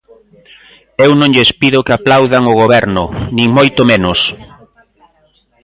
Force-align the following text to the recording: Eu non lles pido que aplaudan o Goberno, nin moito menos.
Eu 1.05 1.11
non 1.19 1.33
lles 1.35 1.51
pido 1.59 1.83
que 1.85 1.95
aplaudan 1.95 2.43
o 2.51 2.57
Goberno, 2.61 3.03
nin 3.37 3.47
moito 3.57 3.81
menos. 3.91 4.19